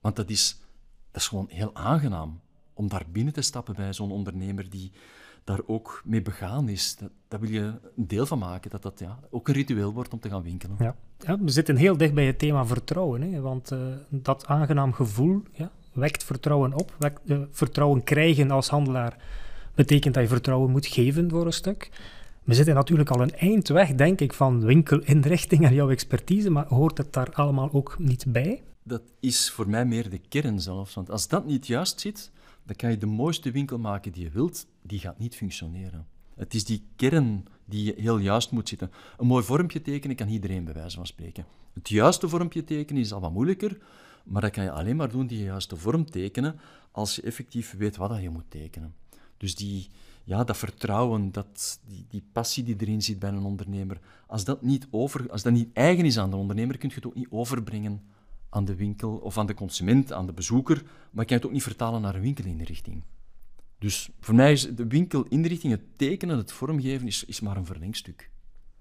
[0.00, 0.60] Want dat is,
[1.10, 2.40] dat is gewoon heel aangenaam
[2.74, 4.92] om daar binnen te stappen bij zo'n ondernemer die
[5.44, 6.96] daar ook mee begaan is.
[6.96, 10.12] Dat, daar wil je een deel van maken, dat dat ja, ook een ritueel wordt
[10.12, 10.76] om te gaan winkelen.
[10.78, 10.96] Ja.
[11.18, 15.42] ja we zitten heel dicht bij het thema vertrouwen, hè, want uh, dat aangenaam gevoel
[15.52, 16.96] ja, wekt vertrouwen op.
[17.24, 19.16] Uh, vertrouwen krijgen als handelaar
[19.80, 21.90] betekent dat je vertrouwen moet geven voor een stuk.
[22.44, 26.66] We zitten natuurlijk al een eind weg, denk ik, van winkelinrichting en jouw expertise, maar
[26.66, 28.62] hoort het daar allemaal ook niet bij?
[28.82, 30.94] Dat is voor mij meer de kern zelfs.
[30.94, 32.30] Want als dat niet juist zit,
[32.64, 36.06] dan kan je de mooiste winkel maken die je wilt, die gaat niet functioneren.
[36.34, 38.90] Het is die kern die heel juist moet zitten.
[39.18, 41.44] Een mooi vormpje tekenen kan iedereen bij wijze van spreken.
[41.72, 43.78] Het juiste vormpje tekenen is al wat moeilijker,
[44.24, 47.96] maar dat kan je alleen maar doen die juiste vorm tekenen als je effectief weet
[47.96, 48.94] wat je moet tekenen.
[49.40, 49.88] Dus die,
[50.24, 54.62] ja, dat vertrouwen, dat, die, die passie die erin zit bij een ondernemer, als dat,
[54.62, 57.30] niet over, als dat niet eigen is aan de ondernemer, kun je het ook niet
[57.30, 58.02] overbrengen
[58.48, 61.52] aan de winkel of aan de consument, aan de bezoeker, maar kan je het ook
[61.52, 63.02] niet vertalen naar een winkelinrichting.
[63.78, 68.30] Dus voor mij is de winkelinrichting, het tekenen, het vormgeven, is, is maar een verlengstuk.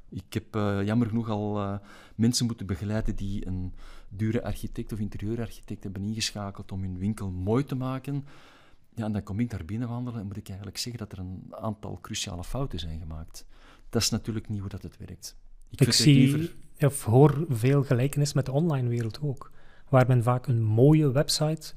[0.09, 1.77] Ik heb uh, jammer genoeg al uh,
[2.15, 3.73] mensen moeten begeleiden die een
[4.09, 8.25] dure architect of interieurarchitect hebben ingeschakeld om hun winkel mooi te maken.
[8.95, 11.19] Ja, en dan kom ik daar binnen wandelen en moet ik eigenlijk zeggen dat er
[11.19, 13.45] een aantal cruciale fouten zijn gemaakt.
[13.89, 15.37] Dat is natuurlijk niet hoe dat het werkt.
[15.69, 16.55] Ik, ik zie liever...
[16.79, 19.51] of hoor veel gelijkenis met de online wereld ook,
[19.89, 21.73] waar men vaak een mooie website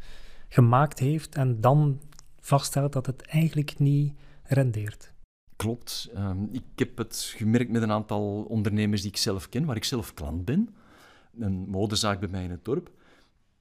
[0.49, 2.01] gemaakt heeft en dan
[2.41, 5.13] vaststelt dat het eigenlijk niet rendeert.
[5.57, 6.11] Klopt.
[6.17, 9.85] Um, ik heb het gemerkt met een aantal ondernemers die ik zelf ken, waar ik
[9.85, 10.75] zelf klant ben.
[11.39, 12.91] Een modezaak bij mij in het dorp.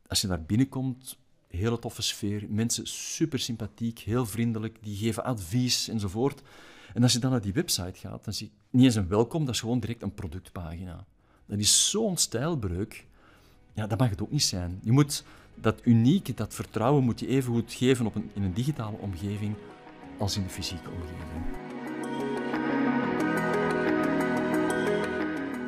[0.08, 1.20] Als je daar binnenkomt,
[1.52, 6.42] hele toffe sfeer, mensen super sympathiek, heel vriendelijk, die geven advies enzovoort.
[6.94, 9.46] En als je dan naar die website gaat, dan zie je niet eens een welkom,
[9.46, 11.06] dat is gewoon direct een productpagina.
[11.46, 13.06] Dat is zo'n stijlbreuk.
[13.74, 14.80] Ja, dat mag het ook niet zijn.
[14.84, 15.24] Je moet
[15.56, 19.56] dat unieke, dat vertrouwen moet je even goed geven op een, in een digitale omgeving
[20.18, 21.70] als in de fysieke omgeving.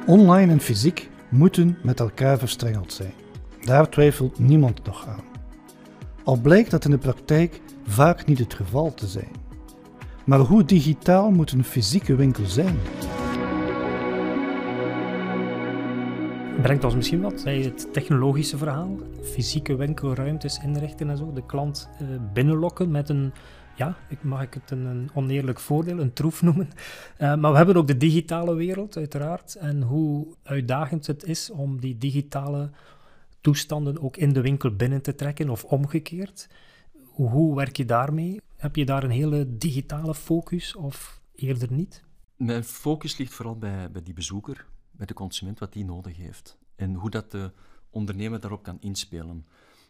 [0.06, 3.14] Online en fysiek moeten met elkaar verstrengeld zijn.
[3.66, 5.33] Daar twijfelt niemand nog aan.
[6.24, 9.32] Al blijkt dat in de praktijk vaak niet het geval te zijn.
[10.26, 12.78] Maar hoe digitaal moet een fysieke winkel zijn?
[16.62, 18.98] Brengt ons misschien wat bij het technologische verhaal.
[19.22, 21.34] Fysieke winkelruimtes inrichten en zo.
[21.34, 23.34] De klant uh, binnenlokken met een,
[23.76, 26.70] ja, mag het een, oneerlijk voordeel, een troef noemen.
[27.20, 29.56] Uh, maar we hebben ook de digitale wereld, uiteraard.
[29.56, 32.70] En hoe uitdagend het is om die digitale
[33.44, 36.48] toestanden ook in de winkel binnen te trekken of omgekeerd.
[37.04, 38.42] Hoe werk je daarmee?
[38.56, 42.04] Heb je daar een hele digitale focus of eerder niet?
[42.36, 46.58] Mijn focus ligt vooral bij, bij die bezoeker, bij de consument, wat die nodig heeft.
[46.76, 47.52] En hoe dat de
[47.90, 49.46] ondernemer daarop kan inspelen.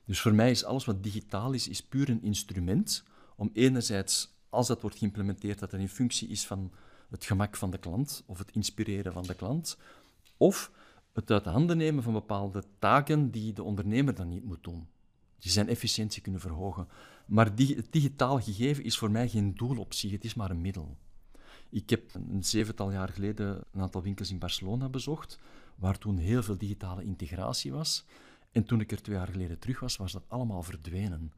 [0.06, 3.04] Dus voor mij is alles wat digitaal is, is puur een instrument
[3.36, 6.72] om enerzijds, als dat wordt geïmplementeerd, dat er in functie is van
[7.10, 9.78] het gemak van de klant of het inspireren van de klant,
[10.38, 10.72] of
[11.14, 14.88] het uit de handen nemen van bepaalde taken die de ondernemer dan niet moet doen.
[15.40, 16.88] Die zijn efficiëntie kunnen verhogen.
[17.26, 20.50] Maar die, het digitaal gegeven is voor mij geen doel op zich, het is maar
[20.50, 20.98] een middel.
[21.70, 25.40] Ik heb een zevental jaar geleden een aantal winkels in Barcelona bezocht,
[25.76, 28.06] waar toen heel veel digitale integratie was.
[28.52, 31.34] En toen ik er twee jaar geleden terug was, was dat allemaal verdwenen.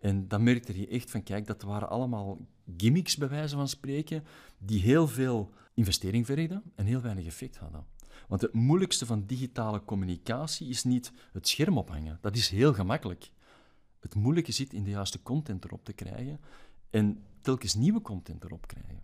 [0.00, 2.38] En dan merkte je echt van, kijk, dat waren allemaal
[2.76, 4.24] gimmicks, bij wijze van spreken,
[4.58, 7.84] die heel veel investering vergden en heel weinig effect hadden.
[8.30, 12.18] Want het moeilijkste van digitale communicatie is niet het scherm ophangen.
[12.20, 13.30] Dat is heel gemakkelijk.
[14.00, 16.40] Het moeilijke zit in de juiste content erop te krijgen
[16.90, 19.02] en telkens nieuwe content erop krijgen.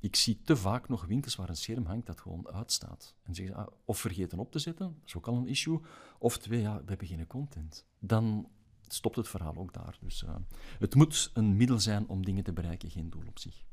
[0.00, 3.14] Ik zie te vaak nog winkels waar een scherm hangt dat gewoon uitstaat.
[3.22, 5.80] En zeggen ah, of vergeten op te zetten, dat is ook al een issue,
[6.18, 7.86] of twee, ja, we hebben geen content.
[7.98, 8.48] Dan
[8.86, 9.98] stopt het verhaal ook daar.
[10.00, 10.34] Dus uh,
[10.78, 13.65] het moet een middel zijn om dingen te bereiken, geen doel op zich.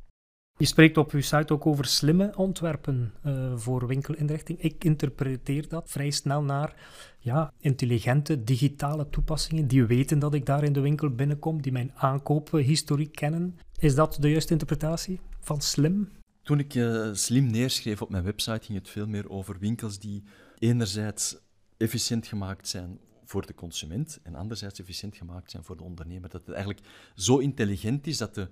[0.57, 4.61] Je spreekt op uw site ook over slimme ontwerpen uh, voor winkelinrichting.
[4.61, 6.75] Ik interpreteer dat vrij snel naar
[7.19, 11.91] ja, intelligente digitale toepassingen die weten dat ik daar in de winkel binnenkom, die mijn
[11.95, 13.59] aankoophistoriek kennen.
[13.79, 16.09] Is dat de juiste interpretatie van slim?
[16.41, 20.23] Toen ik uh, slim neerschreef op mijn website, ging het veel meer over winkels die
[20.59, 21.37] enerzijds
[21.77, 26.29] efficiënt gemaakt zijn voor de consument en anderzijds efficiënt gemaakt zijn voor de ondernemer.
[26.29, 28.49] Dat het eigenlijk zo intelligent is dat de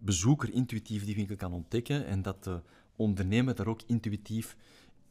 [0.00, 2.62] bezoeker intuïtief die winkel kan ontdekken en dat de
[2.96, 4.56] ondernemer daar ook intuïtief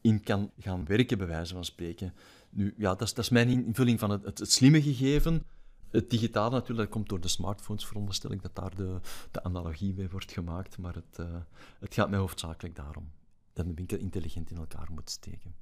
[0.02, 2.14] in kan gaan werken, bij wijze van spreken.
[2.50, 5.46] Nu, ja, dat is, dat is mijn invulling van het, het, slimme gegeven.
[5.90, 9.00] Het digitale natuurlijk, dat komt door de smartphones, veronderstel ik, dat daar de,
[9.32, 10.78] de analogie mee wordt gemaakt.
[10.78, 11.26] Maar het, uh,
[11.80, 13.12] het gaat mij hoofdzakelijk daarom
[13.54, 15.56] dat de winkel intelligent in elkaar moet steken.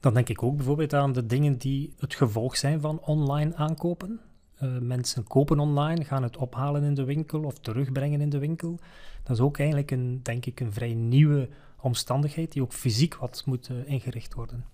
[0.00, 4.20] Dan denk ik ook bijvoorbeeld aan de dingen die het gevolg zijn van online aankopen.
[4.62, 8.78] Uh, mensen kopen online, gaan het ophalen in de winkel of terugbrengen in de winkel.
[9.22, 11.48] Dat is ook eigenlijk een, denk ik, een vrij nieuwe
[11.80, 14.64] omstandigheid die ook fysiek wat moet uh, ingericht worden.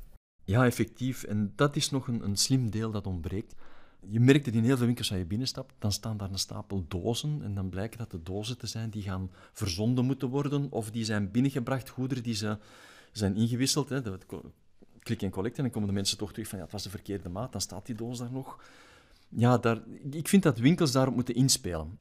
[0.45, 1.23] Ja, effectief.
[1.23, 3.55] En dat is nog een, een slim deel dat ontbreekt.
[4.01, 6.85] Je merkt het in heel veel winkels als je binnenstapt, dan staan daar een stapel
[6.89, 10.91] dozen en dan blijkt dat de dozen te zijn die gaan verzonden moeten worden of
[10.91, 12.59] die zijn binnengebracht, goederen die ze
[13.13, 13.89] zijn ingewisseld.
[13.89, 14.03] Hè.
[14.03, 14.19] De,
[15.03, 16.91] klik en collect en dan komen de mensen toch terug van ja, het was de
[16.91, 18.59] verkeerde maat, dan staat die doos daar nog
[19.29, 21.99] ja, daar, ik vind dat winkels daarop moeten inspelen.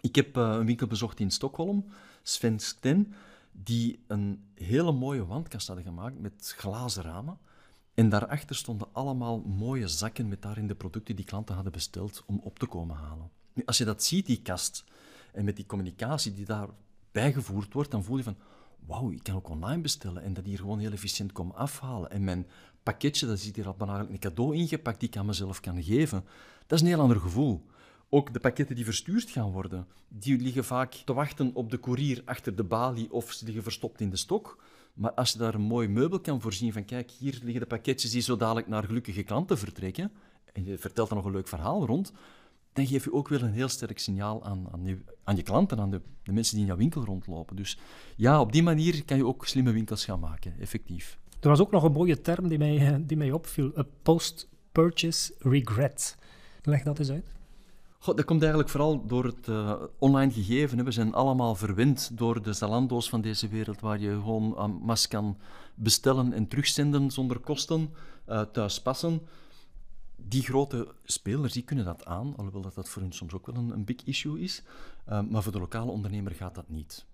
[0.00, 1.86] Ik heb uh, een winkel bezocht in Stockholm,
[2.22, 3.14] Sven Sten,
[3.52, 7.38] die een hele mooie wandkast hadden gemaakt met glazen ramen.
[7.94, 12.40] En daarachter stonden allemaal mooie zakken met daarin de producten die klanten hadden besteld om
[12.42, 13.30] op te komen halen.
[13.52, 14.84] Nu, als je dat ziet, die kast,
[15.32, 16.68] en met die communicatie die daar
[17.12, 18.36] bijgevoerd wordt, dan voel je van,
[18.86, 22.10] wauw, ik kan ook online bestellen en dat hier gewoon heel efficiënt komen afhalen.
[22.10, 22.46] En mijn
[22.82, 26.24] pakketje, dat zit hier al bijna een cadeau ingepakt die ik aan mezelf kan geven.
[26.66, 27.66] Dat is een heel ander gevoel.
[28.08, 32.22] Ook de pakketten die verstuurd gaan worden, die liggen vaak te wachten op de koerier
[32.24, 34.64] achter de balie of ze liggen verstopt in de stok.
[34.94, 38.10] Maar als je daar een mooi meubel kan voorzien van kijk, hier liggen de pakketjes
[38.10, 40.12] die zo dadelijk naar gelukkige klanten vertrekken,
[40.52, 42.12] en je vertelt er nog een leuk verhaal rond,
[42.72, 45.80] dan geef je ook wel een heel sterk signaal aan, aan, je, aan je klanten,
[45.80, 47.56] aan de, de mensen die in jouw winkel rondlopen.
[47.56, 47.78] Dus
[48.16, 51.18] ja, op die manier kan je ook slimme winkels gaan maken, effectief.
[51.40, 53.72] Er was ook nog een mooie term die mij, die mij opviel:
[54.02, 56.16] post-purchase regret.
[56.62, 57.36] Leg dat eens uit.
[58.04, 60.84] Dat komt eigenlijk vooral door het uh, online gegeven.
[60.84, 65.08] We zijn allemaal verwend door de Zalando's van deze wereld, waar je gewoon aan mas
[65.08, 65.38] kan
[65.74, 67.90] bestellen en terugzenden zonder kosten,
[68.28, 69.20] uh, thuis passen.
[70.16, 73.54] Die grote spelers die kunnen dat aan, alhoewel dat, dat voor hun soms ook wel
[73.54, 74.62] een, een big issue is.
[75.08, 77.06] Uh, maar voor de lokale ondernemer gaat dat niet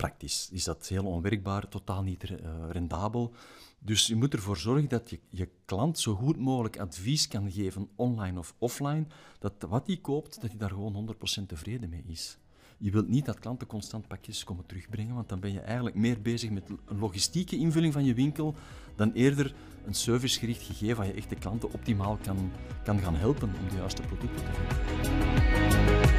[0.00, 2.38] praktisch is dat heel onwerkbaar, totaal niet uh,
[2.70, 3.32] rendabel.
[3.78, 7.88] Dus je moet ervoor zorgen dat je je klant zo goed mogelijk advies kan geven,
[7.96, 9.06] online of offline,
[9.38, 12.38] dat wat hij koopt, dat hij daar gewoon 100% tevreden mee is.
[12.78, 16.22] Je wilt niet dat klanten constant pakjes komen terugbrengen, want dan ben je eigenlijk meer
[16.22, 18.54] bezig met een logistieke invulling van je winkel
[18.96, 19.54] dan eerder
[19.86, 22.52] een servicegericht gegeven waar je echt de klanten optimaal kan,
[22.84, 26.09] kan gaan helpen om de juiste producten te vinden.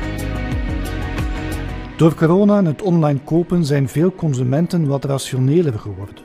[2.02, 6.24] Door corona en het online kopen zijn veel consumenten wat rationeler geworden.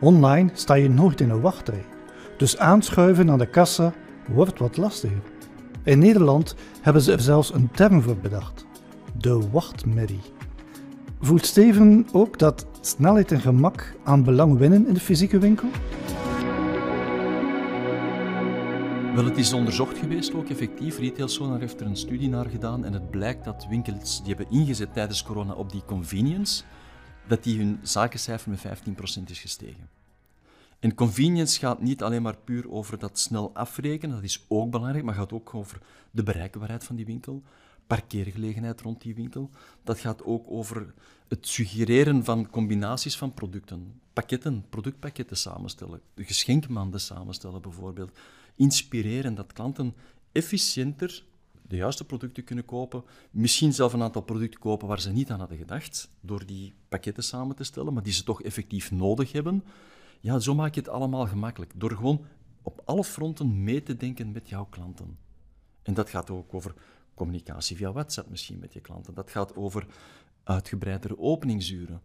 [0.00, 1.84] Online sta je nooit in een wachtrij,
[2.36, 3.92] dus aanschuiven aan de kassa
[4.28, 5.22] wordt wat lastiger.
[5.82, 8.66] In Nederland hebben ze er zelfs een term voor bedacht:
[9.18, 10.20] de wachtmerrie.
[11.20, 15.68] Voelt Steven ook dat snelheid en gemak aan belang winnen in de fysieke winkel?
[19.14, 20.98] Wel, het is onderzocht geweest ook effectief.
[20.98, 24.58] Retail Sonar heeft er een studie naar gedaan en het blijkt dat winkels die hebben
[24.58, 26.64] ingezet tijdens corona op die convenience,
[27.26, 29.88] dat die hun zakencijfer met 15% is gestegen.
[30.78, 35.04] En convenience gaat niet alleen maar puur over dat snel afrekenen, dat is ook belangrijk,
[35.04, 35.78] maar gaat ook over
[36.10, 37.42] de bereikbaarheid van die winkel,
[37.86, 39.50] parkeergelegenheid rond die winkel.
[39.82, 40.94] Dat gaat ook over
[41.28, 48.18] het suggereren van combinaties van producten, pakketten, productpakketten samenstellen, geschenkmanden samenstellen bijvoorbeeld
[48.56, 49.94] inspireren dat klanten
[50.32, 51.24] efficiënter
[51.68, 53.04] de juiste producten kunnen kopen.
[53.30, 57.24] Misschien zelf een aantal producten kopen waar ze niet aan hadden gedacht, door die pakketten
[57.24, 59.64] samen te stellen, maar die ze toch effectief nodig hebben.
[60.20, 61.72] Ja, zo maak je het allemaal gemakkelijk.
[61.76, 62.24] Door gewoon
[62.62, 65.18] op alle fronten mee te denken met jouw klanten.
[65.82, 66.74] En dat gaat ook over
[67.14, 69.14] communicatie via WhatsApp misschien met je klanten.
[69.14, 69.86] Dat gaat over
[70.44, 72.00] uitgebreidere openingsuren.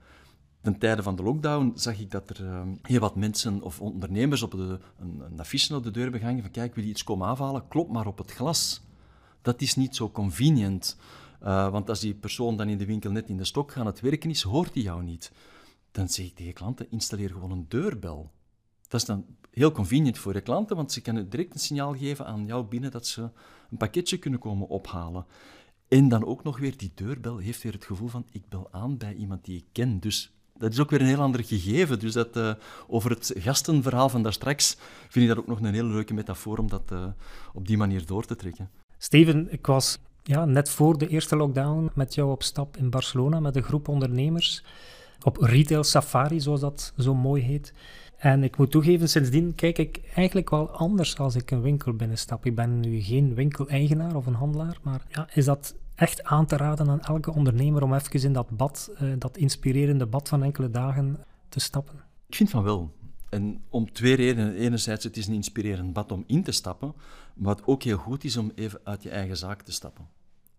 [0.61, 4.41] Ten tijde van de lockdown zag ik dat er uh, heel wat mensen of ondernemers
[4.41, 7.27] op de, een, een affiche op de deur begangen van kijk, wil je iets komen
[7.27, 7.67] afhalen?
[7.67, 8.81] Klop maar op het glas.
[9.41, 10.97] Dat is niet zo convenient.
[11.43, 13.99] Uh, want als die persoon dan in de winkel net in de stok aan het
[13.99, 15.31] werken is, hoort hij jou niet.
[15.91, 18.31] Dan zeg ik tegen klanten, installeer gewoon een deurbel.
[18.87, 22.25] Dat is dan heel convenient voor de klanten, want ze kunnen direct een signaal geven
[22.25, 23.21] aan jou binnen dat ze
[23.71, 25.25] een pakketje kunnen komen ophalen.
[25.87, 28.97] En dan ook nog weer die deurbel heeft weer het gevoel van ik bel aan
[28.97, 29.99] bij iemand die ik ken.
[29.99, 31.99] Dus dat is ook weer een heel ander gegeven.
[31.99, 32.51] Dus dat, uh,
[32.87, 34.77] over het gastenverhaal van daarstraks
[35.09, 37.05] vind ik dat ook nog een hele leuke metafoor om dat uh,
[37.53, 38.69] op die manier door te trekken.
[38.97, 43.39] Steven, ik was ja, net voor de eerste lockdown met jou op stap in Barcelona
[43.39, 44.63] met een groep ondernemers
[45.23, 47.73] op retail safari, zoals dat zo mooi heet.
[48.17, 52.45] En ik moet toegeven, sindsdien kijk ik eigenlijk wel anders als ik een winkel binnenstap.
[52.45, 56.57] Ik ben nu geen winkeleigenaar of een handelaar, maar ja, is dat echt aan te
[56.57, 60.69] raden aan elke ondernemer om even in dat bad, uh, dat inspirerende bad van enkele
[60.69, 61.17] dagen
[61.49, 61.95] te stappen?
[62.27, 62.93] Ik vind van wel.
[63.29, 64.55] En om twee redenen.
[64.55, 66.93] Enerzijds, het is een inspirerend bad om in te stappen,
[67.35, 70.07] maar wat ook heel goed is om even uit je eigen zaak te stappen.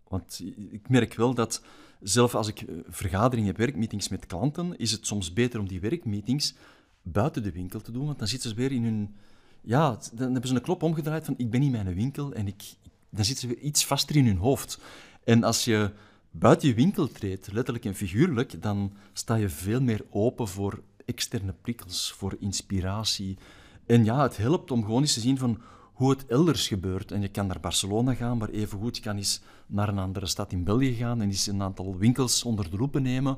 [0.07, 1.63] Want ik merk wel dat,
[2.01, 6.55] zelf als ik vergaderingen heb, werkmeetings met klanten, is het soms beter om die werkmeetings
[7.01, 9.15] buiten de winkel te doen, want dan zitten ze weer in hun...
[9.61, 12.63] Ja, dan hebben ze een klop omgedraaid van ik ben in mijn winkel en ik,
[13.09, 14.79] dan zitten ze weer iets vaster in hun hoofd.
[15.23, 15.91] En als je
[16.31, 21.53] buiten je winkel treedt, letterlijk en figuurlijk, dan sta je veel meer open voor externe
[21.61, 23.37] prikkels, voor inspiratie.
[23.85, 25.61] En ja, het helpt om gewoon eens te zien van
[25.93, 27.11] hoe het elders gebeurt.
[27.11, 30.63] En je kan naar Barcelona gaan, maar evengoed kan eens naar een andere stad in
[30.63, 33.37] België gaan en eens een aantal winkels onder de loep nemen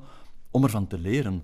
[0.51, 1.43] om ervan te leren.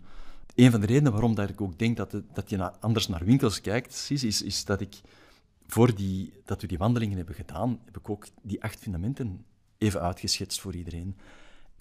[0.55, 3.61] Een van de redenen waarom dat ik ook denk dat, dat je anders naar winkels
[3.61, 5.01] kijkt, is, is, is dat ik
[5.67, 9.45] voor die, dat we die wandelingen hebben gedaan, heb ik ook die acht fundamenten
[9.79, 11.17] even uitgeschetst voor iedereen.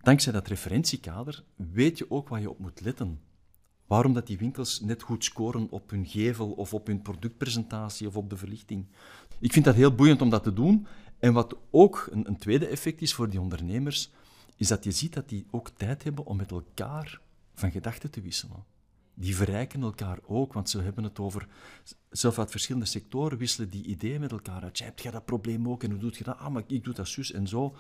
[0.01, 3.21] Dankzij dat referentiekader weet je ook waar je op moet letten.
[3.87, 8.17] Waarom dat die winkels net goed scoren op hun gevel of op hun productpresentatie of
[8.17, 8.87] op de verlichting.
[9.41, 10.87] Ik vind dat heel boeiend om dat te doen.
[11.19, 14.11] En wat ook een, een tweede effect is voor die ondernemers,
[14.57, 17.21] is dat je ziet dat die ook tijd hebben om met elkaar
[17.55, 18.65] van gedachten te wisselen.
[19.21, 21.47] Die verrijken elkaar ook, want ze hebben het over,
[22.11, 24.79] zelf uit verschillende sectoren wisselen die ideeën met elkaar uit.
[24.79, 26.39] Heb jij dat probleem ook en hoe doe je dat?
[26.39, 27.77] Ah, maar ik doe dat zus en zo.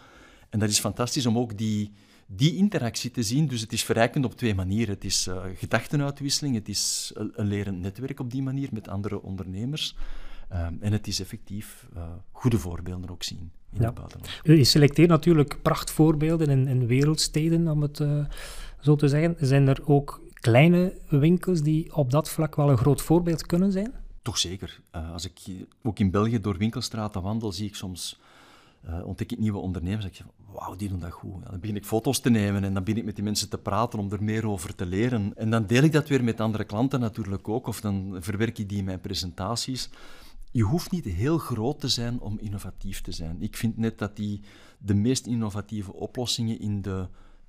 [0.48, 1.92] En dat is fantastisch om ook die,
[2.26, 3.46] die interactie te zien.
[3.46, 4.94] Dus het is verrijkend op twee manieren.
[4.94, 9.22] Het is uh, gedachtenuitwisseling, het is een, een lerend netwerk op die manier met andere
[9.22, 9.96] ondernemers.
[10.52, 13.86] Um, en het is effectief uh, goede voorbeelden ook zien in ja.
[13.86, 14.40] het buitenland.
[14.42, 18.24] Je selecteert natuurlijk prachtvoorbeelden in, in wereldsteden, om het uh,
[18.80, 19.36] zo te zeggen.
[19.40, 23.92] Zijn er ook kleine winkels die op dat vlak wel een groot voorbeeld kunnen zijn?
[24.22, 24.80] Toch zeker.
[24.96, 28.20] Uh, als ik ook in België door winkelstraten wandel, zie ik soms
[28.86, 30.04] uh, ontdek ik nieuwe ondernemers.
[30.04, 31.44] Ik zeg, wauw, die doen dat goed.
[31.44, 33.98] Dan begin ik foto's te nemen en dan begin ik met die mensen te praten
[33.98, 35.36] om er meer over te leren.
[35.36, 38.68] En dan deel ik dat weer met andere klanten natuurlijk ook, of dan verwerk ik
[38.68, 39.90] die in mijn presentaties.
[40.50, 43.42] Je hoeft niet heel groot te zijn om innovatief te zijn.
[43.42, 44.40] Ik vind net dat die,
[44.78, 47.08] de meest innovatieve oplossingen in de,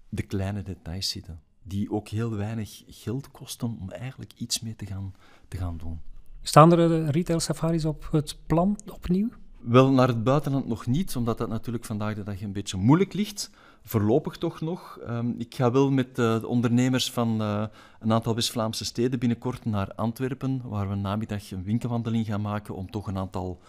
[0.10, 1.42] de kleine details zitten.
[1.64, 5.14] Die ook heel weinig geld kosten om eigenlijk iets mee te gaan,
[5.48, 6.00] te gaan doen.
[6.42, 9.30] Staan er retail safaris op het plan opnieuw?
[9.60, 13.14] Wel, naar het buitenland nog niet, omdat dat natuurlijk vandaag de dag een beetje moeilijk
[13.14, 13.52] ligt.
[13.84, 15.00] Voorlopig toch nog.
[15.08, 17.66] Um, ik ga wel met uh, de ondernemers van uh,
[18.00, 22.92] een aantal West-Vlaamse steden binnenkort naar Antwerpen, waar we namiddag een winkelwandeling gaan maken om
[22.92, 23.60] toch een aantal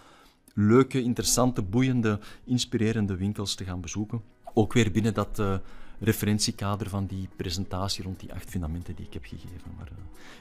[0.54, 4.22] leuke, interessante, boeiende, inspirerende winkels te gaan bezoeken.
[4.54, 5.56] Ook weer binnen dat uh,
[6.00, 9.70] referentiekader van die presentatie rond die acht fundamenten die ik heb gegeven.
[9.76, 9.88] Maar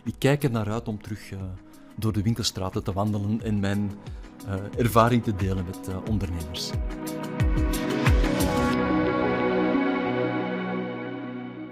[0.04, 1.34] ik kijk er naar uit om terug
[1.96, 3.92] door de winkelstraten te wandelen en mijn
[4.48, 6.72] uh, ervaring te delen met ondernemers.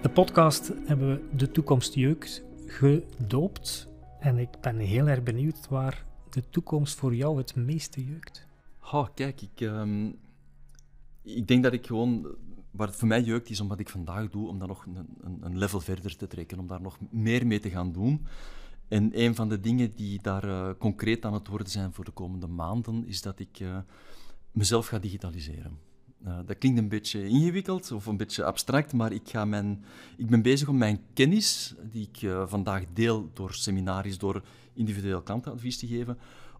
[0.02, 3.88] De podcast hebben we De Toekomst Jeugd gedoopt.
[4.20, 8.46] En ik ben heel erg benieuwd waar de toekomst voor jou het meeste jeukt.
[8.92, 10.18] Oh, kijk, ik, um,
[11.22, 12.26] ik denk dat ik gewoon
[12.78, 15.06] waar het voor mij jeukt is om wat ik vandaag doe, om dat nog een,
[15.40, 18.26] een, level verder te trekken, om daar nog meer mee te gaan doen.
[18.88, 22.10] En een van de dingen die daar uh, concreet aan het worden zijn voor de
[22.10, 23.78] komende maanden, is dat ik uh,
[24.52, 25.78] mezelf ga digitaliseren.
[26.26, 29.84] Uh, dat klinkt een beetje ingewikkeld of een beetje abstract, maar ik, ga mijn,
[30.16, 35.78] ik ben bezig om mijn kennis, die ik vandaag deel door seminaries, door individueel klantenadvies
[35.78, 36.18] te geven,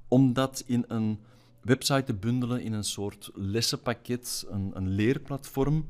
[0.09, 1.19] om dat in een
[1.61, 5.87] website te bundelen, in een soort lessenpakket, een, een leerplatform,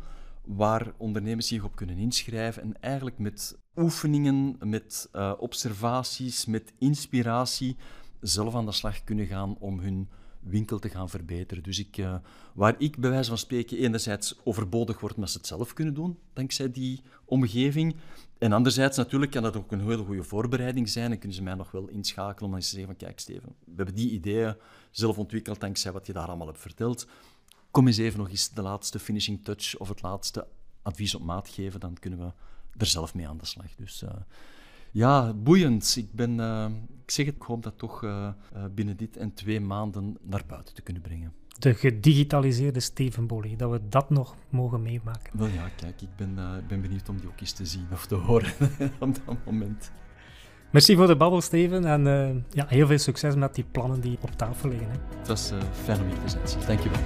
[0.49, 7.77] waar ondernemers zich op kunnen inschrijven en eigenlijk met oefeningen, met uh, observaties, met inspiratie
[8.21, 10.09] zelf aan de slag kunnen gaan om hun
[10.41, 11.63] winkel te gaan verbeteren.
[11.63, 12.15] Dus ik, uh,
[12.55, 16.19] waar ik bij wijze van spreken enerzijds overbodig word met ze het zelf kunnen doen,
[16.33, 17.97] dankzij die omgeving.
[18.39, 21.55] En anderzijds natuurlijk kan dat ook een hele goede voorbereiding zijn en kunnen ze mij
[21.55, 24.57] nog wel inschakelen om te zeggen van kijk Steven, we hebben die ideeën
[24.91, 27.07] zelf ontwikkeld dankzij wat je daar allemaal hebt verteld
[27.71, 30.47] kom eens even nog eens de laatste finishing touch of het laatste
[30.83, 32.33] advies op maat geven, dan kunnen we
[32.77, 33.75] er zelf mee aan de slag.
[33.77, 34.11] Dus uh,
[34.91, 35.97] ja, boeiend.
[35.97, 36.67] Ik, ben, uh,
[37.05, 38.31] ik zeg het, ik hoop dat toch uh,
[38.75, 41.33] binnen dit en twee maanden naar buiten te kunnen brengen.
[41.59, 45.39] de gedigitaliseerde Steven Bolly, dat we dat nog mogen meemaken.
[45.39, 46.35] Wel ja, kijk, ik ben,
[46.69, 48.53] ben benieuwd om die ook eens te zien of te horen
[49.01, 49.91] op dat moment.
[50.71, 51.85] Merci voor de babbel, Steven.
[51.85, 54.89] En uh, ja, heel veel succes met die plannen die op tafel liggen.
[54.91, 54.97] Hè.
[55.19, 56.67] Het was uh, fijn om hier te zijn.
[56.67, 56.99] Dankjewel.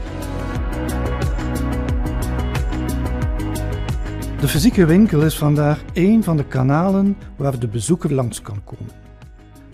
[4.41, 8.93] De fysieke winkel is vandaag één van de kanalen waar de bezoeker langs kan komen.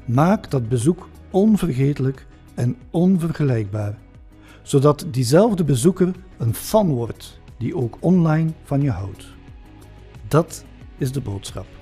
[0.05, 3.99] Maak dat bezoek onvergetelijk en onvergelijkbaar,
[4.63, 9.27] zodat diezelfde bezoeker een fan wordt die ook online van je houdt.
[10.29, 10.65] Dat
[10.99, 11.78] is de boodschap.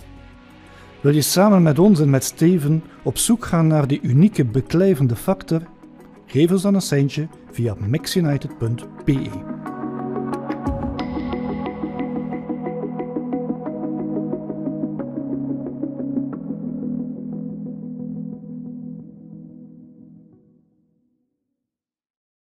[1.01, 5.17] Wil je samen met ons en met Steven op zoek gaan naar die unieke beklijvende
[5.17, 5.63] factor?
[6.27, 9.31] Geef ons dan een seintje via maxunited.be.